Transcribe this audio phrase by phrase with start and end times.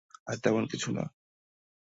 [0.27, 1.03] আর তেমন কিছু না।